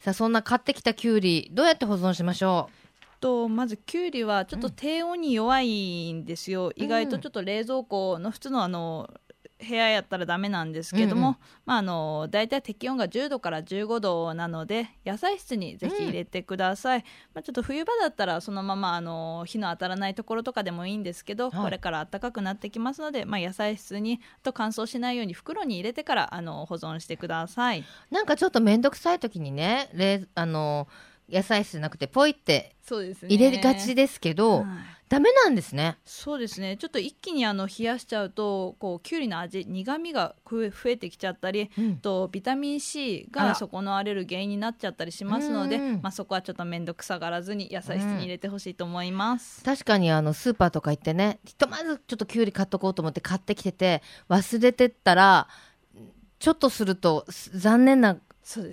[0.00, 3.20] さあ、そんな買ってきたきゅうり、どうやって保存しましょう？
[3.20, 9.08] とまずきゅうりはちょっと低温に弱いんですよ、意外とちょっと冷蔵庫の普通のあの
[9.58, 11.36] 部屋やったらダメなんですけども、うんうん。
[11.64, 21.62] まあ、あの大体適温が10度から15度なので野菜室にぜひ入れてください、まあ、ちょっと冬場だったらそのままあの火の当たらないところとかでもいいんですけど、はい。
[21.64, 27.80] これから暖かくなってきますので、まあ、野菜室にあと乾燥しないように袋に入れてからあの保存してください。
[27.80, 30.88] うなんかちょっとめんどくさい時にね、冷あの、
[31.30, 33.34] 野菜室じゃなくてポイってそうですね。
[33.34, 34.64] 入れがちですけど、はい
[35.08, 35.98] ダメなんですね。
[36.04, 36.76] そうですね。
[36.76, 41.96] ちょっと一気にあの冷やしちゃうとこうきゅうりの味苦みが増えてきちゃったり、うん。
[41.98, 49.62] とビタミン C が損なわれる原因になっちゃったりしますので、まあ、そこはちょっと面倒くさがらずに野菜室に入れてほしいと思います。
[49.62, 55.48] 確かにあのスーパーとか行ってねひとまずちょっときゅうり買っとこうと思って買ってきてて忘れてったら
[56.38, 58.18] ちょっとするとす残念な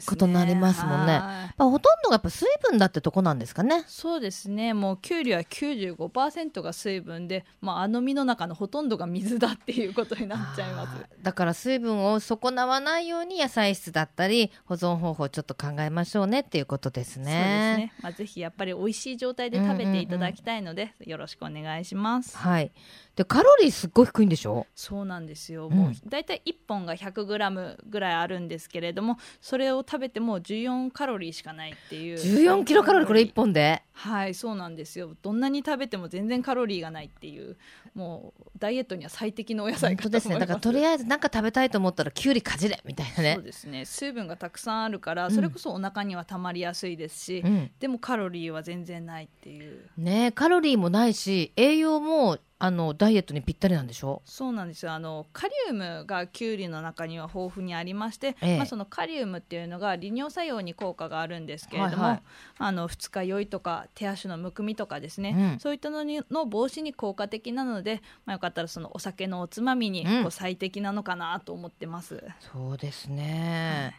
[0.05, 1.13] ことになりますもんね。
[1.13, 1.21] はい。
[1.57, 3.83] まあ、ほとんどがやっぱ水分だってとこなんですかね。
[3.87, 4.73] そうですね。
[4.73, 11.05] もうきゅうりは95%が水分で、まあ、あの実の中のほとんどが水だっていうことになっちゃいます。
[11.21, 17.23] だから水分を損なわないように野菜室だったり保存方法をちょっと考えましょうねっていうことですね。
[17.23, 22.37] そうですね、まあ、ぜひやっぱり美味しい状態で食べていただきたいので、よろしくお願いします。
[22.37, 22.71] はい。
[23.15, 24.65] でカロリーすっごい低いんでしょ？
[24.73, 25.73] そうなんですよ、うん。
[25.73, 33.83] もうだいたい1本が 100g ぐらいあるんですけれどもそれを食べても14カロリーしかないっていう14キロカロリーこれ1本で？
[33.93, 37.57] はいそうなんですよどんなに食べても全然カロリーがないっていう
[37.93, 40.39] もうダイエットには最適のお野菜本当ですね。
[40.39, 43.43] だからとりあえずなんか食べたいと思ったらきゅうりかじれみたいなねそう。
[43.43, 47.71] ですね水分がたくさんあるから、うんそれこそお腹にはたまりやすいですし、うん。
[47.79, 54.21] でもカロリーは全然ないっていうねカロリーもないし栄養もあのダイエットにぴったりなんでしょ？
[54.23, 54.93] そうなんですよ。
[54.93, 58.57] あのカリウムがきゅうりの中には豊富にありまして、ええ。
[58.57, 62.21] まあ、そのカリウムっていうのが利尿作用に効果があるんですけれども、はいはい。
[62.59, 65.59] あの二日酔いとか手足のむくみとかですね、うん。
[65.59, 70.21] そういったのにの防止に効果的なので、まあ、よかったらそのお酒のおつまみにうん。
[70.21, 72.23] こう最適なのかなと思ってます。
[72.53, 73.95] そうですね。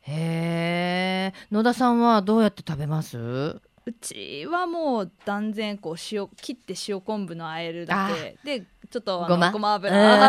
[0.00, 1.34] へえ。
[1.52, 3.60] 野田さんはどうやって食べます？
[3.88, 9.52] うちはもう断然こう塩切って塩昆布のあえるだけでちょっとごま。
[9.52, 10.28] ごま油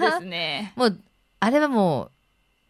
[0.00, 0.72] ですね。
[0.74, 0.98] もう
[1.40, 2.10] あれはもう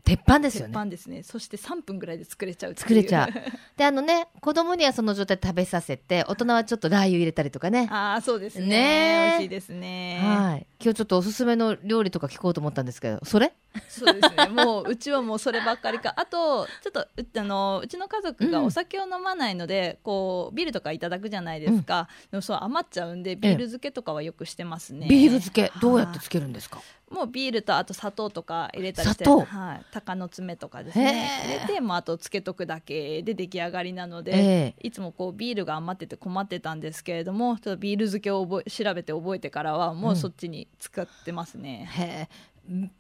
[0.09, 0.73] 鉄板ですよ鉄ね。
[0.73, 1.23] 板ですね。
[1.23, 3.29] そして3分ぐらいで作れちゃう作れちゃう。
[3.77, 7.89] であのね子供にはその状態で食べさせて大人はちょっとラー油入れたりとかね。
[7.91, 10.21] ああそうですねねえ美味しいですね。
[10.23, 10.67] はい。
[10.81, 13.53] 今日ちょっとおすすめの料理とか聞こうと思ったんですけど、それ？
[13.89, 14.49] そうですね。
[14.49, 16.15] もううちはもうそればっかりか。
[16.17, 17.07] あとちょっとう
[17.39, 22.09] あのうちの家族がうんお酒を飲まないので、こうビールとかいただくじゃないですか。
[22.31, 25.07] でもそう余っちゃうんでビール漬けとかはよくしてますね。
[25.09, 26.81] ビール漬けどうやってはいつけるんですか？
[27.11, 31.43] もうビールとあと砂糖とか入れたりして、はい、鷹の爪とかですね。
[31.45, 41.89] 入れて、もうあとつけとくだけで出来上がりなので、えいつもこうビールが余ってて困ってたんですけれどもちょっとビール漬けを覚え調べて覚えてからはもうそっちに使ってますね。
[41.91, 42.29] へえ。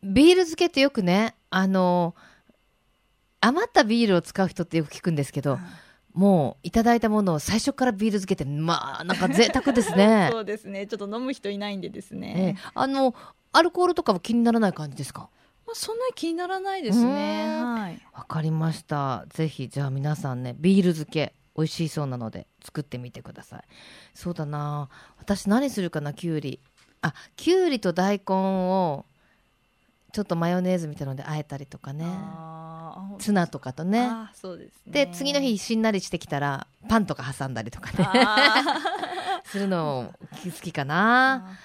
[0.02, 2.14] ビール漬けってよくね、あの
[3.40, 5.58] 余ったビールを使う人ってよく聞くんですけど、
[6.14, 10.30] もういただいたものを最初からビール漬けってまあなんか贅沢ですね。
[10.32, 10.86] そうですね。
[10.86, 12.20] ちょっと飲む人いないんでですええ。
[12.20, 13.14] ね、あの
[13.52, 15.28] アルコールとかは気にならない感じですか？
[15.66, 17.46] まあ、そんなに気にならないですね。
[17.60, 19.24] うんはいわかりました。
[19.28, 23.62] ぜひじゃあ皆さんねビール漬け美味しそうなので作ってみてください。
[24.14, 24.88] そうだな。
[25.18, 26.60] 私何するかなきゅうり。
[27.00, 29.04] あきゅうりと大根を
[30.12, 32.06] ちょっとマヨネーズみたいなので和えたりとかね。
[33.18, 34.10] ツナとかとね。
[34.34, 38.64] そうですねで次の日しんなりしてきたらパンとか挟んだりとかねあ
[39.50, 40.12] するの
[40.44, 41.58] 好きかーな。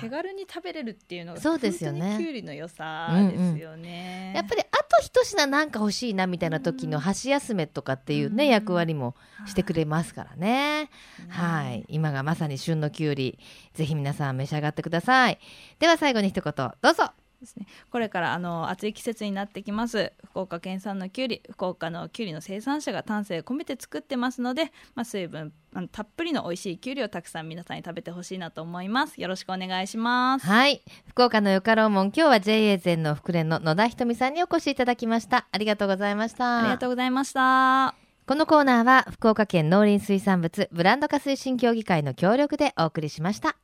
[0.00, 4.32] 手軽に食べれるっていうのがそうですよね本当にきゅうりの良さですよね。
[4.34, 9.16] やっぱりあと一品なんか欲しいなみたいな時の箸休めとかっていうね、うん役割も
[9.46, 10.84] してくれますからね。
[10.84, 10.90] ね
[11.28, 11.84] はい。
[11.88, 13.38] 今がまさに旬のきゅうり、
[13.72, 15.38] ぜひ皆さん召し上がってください。
[15.80, 17.10] では最後に一言、どうぞ。
[17.44, 20.12] ですね、これからあの暑い季節になってきます。
[20.24, 29.20] 福岡県産のきゅうり福岡のきゅうりの生産者が丹精込めて作ってますので、まあ、水分あのたっぷりの美味しいきゅうりをたくさん皆さんに食べてほしいなと思います。
[29.20, 30.46] よろしくお願いします。
[30.46, 30.82] はい。
[31.08, 35.46] 福岡のよかろうもん、今日は JA 全の福連の野田ひとみさんにお越しいただきました。
[35.52, 36.60] ありがとうございました。
[36.60, 37.94] ありがとうございました。
[38.26, 43.56] このコーナーは福岡県農林水産物ブランド化推進協議会の協力でお送りしました。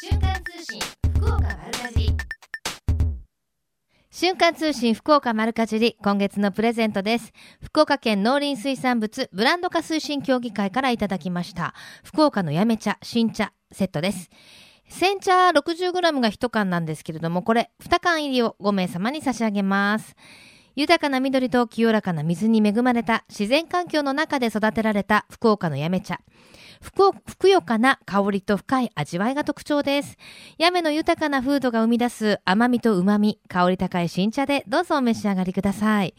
[0.00, 1.01] 瞬間通信
[4.22, 7.32] 瞬間通信福岡丸かじり今月のプレゼントです。
[7.60, 11.74] 福岡県農林水産物ブランド化推進協議会からいただきました。
[12.04, 14.30] 福岡のやめ茶新茶セットです。
[14.88, 20.14] 煎茶 60g が1缶なんですけれどもこれ2缶入りを5名様に差し上げます。
[20.74, 26.20] 豊かな緑と清らかな水に恵まれた自然環境の中で育てられた福岡のやめ茶。
[26.80, 26.92] ふ
[27.36, 30.16] くよかな香りと深い味わいが特徴です。
[30.58, 36.14] やめの豊かな風土が生み出す甘みと旨み、香り高い新茶でどうぞお召し上がりください。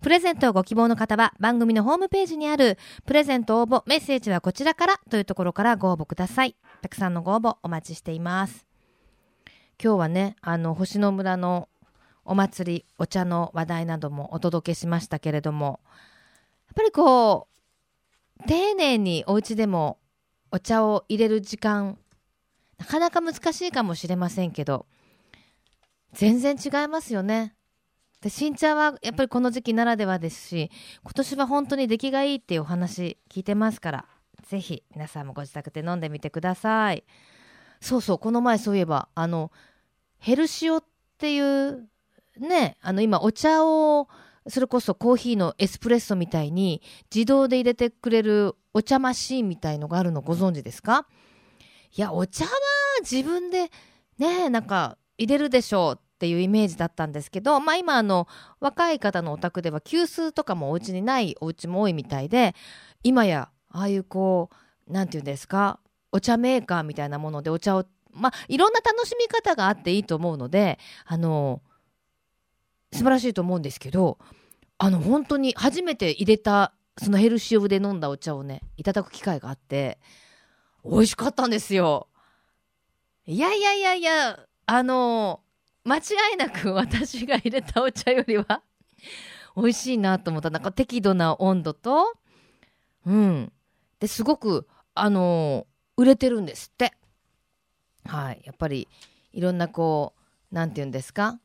[0.00, 6.56] プレゼントをご希望の方は番組のホームページにあるプレゼント応募メッセージはこちらからというところからご応募ください。
[6.80, 8.66] たくさんのご応募お待ちしています。
[9.82, 11.68] 今日はね、あの、星野村の
[12.26, 15.80] お祭り、お茶の話題などもお届けしましたけれども、
[16.66, 17.56] やっぱりこう、
[18.46, 19.98] 丁寧にお家でも
[20.50, 21.98] お茶を入れる時間
[22.78, 24.86] なかなか難しいかもしれませんけど
[26.12, 27.54] 全然違いますよね。
[28.22, 30.70] で新茶はやっぱりこの時期ならではですし
[31.02, 34.04] 今年は本当に出来がいいっていうお話聞いてますから
[34.48, 37.04] ぜひ皆さんもご自宅で飲んでみてください
[37.80, 39.52] そうそうこの前そういえばあの
[40.18, 40.84] ヘルシオっ
[41.18, 41.86] ていう
[42.38, 44.08] ねあの今お茶を
[44.48, 46.80] それこそコーヒーのエスプレッソみたいに
[47.12, 51.06] 自動で入れてくれるお茶マシーンみたいのがあるのご存知ですか？
[51.96, 52.50] いやお茶は
[53.00, 53.70] 自分で
[54.18, 58.28] ねなんか入れるでしょうっていうイメージだったんですけど、まあ、今あの
[58.60, 62.54] 若い方のお宅では急須とかもお家にないお家も多いみたいで
[63.02, 65.80] 今やああいうこう何て言うんですか？
[66.12, 71.60] お茶メーカーみたいなものでお茶をまあいろんな楽しみ方があっていいと思うのであの
[72.92, 74.18] 素晴らしいと思うんですけど
[74.78, 79.98] あの本当に初めて入れたそのヘルシオで飲んだお茶をねいただく機会があって
[80.84, 82.08] 美味しかったんですよ。
[83.26, 85.40] いやいやいやいやあの
[85.84, 86.00] 間違
[86.34, 88.62] いなく 私が入れたお茶よりは
[89.56, 90.50] 美味しいなと思った。
[90.50, 92.14] なんか適度な温度と
[93.04, 93.52] うん。
[93.98, 95.66] ですごくあの、
[95.96, 96.92] 売れてるんですって。
[98.04, 98.42] はい。
[98.44, 98.86] やっぱり
[99.32, 101.40] いろんなこう何て言うんですか？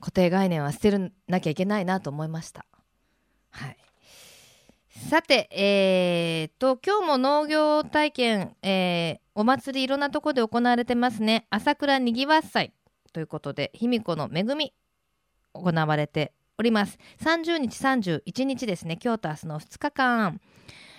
[0.00, 2.66] 固定概念は捨てるなきゃいけないなと思いました。
[3.50, 3.76] はい。
[4.88, 11.46] さて、えーと、今日も農業体験、えー、お祭りいろんなところで行われてますね。
[11.50, 12.72] 朝倉にぎわっ祭。
[13.12, 14.74] ということで卑弥呼の恵み
[15.52, 16.98] 行われております。
[17.20, 18.98] 30日31日ですね。
[19.02, 20.40] 今日と明日の2日間、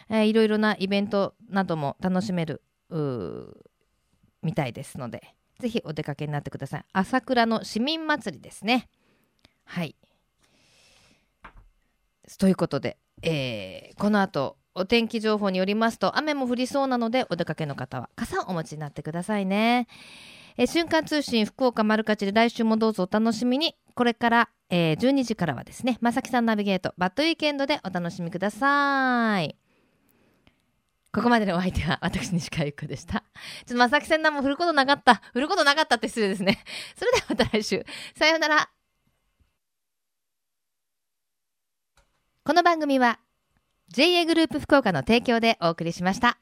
[0.09, 2.61] えー、いろいろなイベントなども楽しめる
[4.41, 5.36] みたいですので。
[5.59, 8.89] ぜひお出かけになってください朝倉の市民祭りですね
[9.65, 9.95] はい
[12.39, 19.87] ということで、えー、この後お天気情報によりますと雨も降りそうなのでお出かけの方は傘をお持ちになってくださいね。
[20.55, 23.75] えー、瞬間通信福岡丸かちで来週もどうぞお楽しみに。
[23.95, 29.66] これから、えー、12時からはですね、まさきさんナビゲート、バッドウィーケンドでお楽しみください。
[31.18, 33.13] ここまでのお相手は私、西川ゆっ子でした。
[33.13, 35.15] ちょっとまさきせんなも振ることなかった。
[35.34, 36.59] 振ることなかったって失礼ですね。
[36.95, 37.84] それではまた来週。
[38.15, 38.70] さようなら。
[42.43, 43.18] この番組は
[43.89, 46.38] JA グループ福岡の提供でお送りしました。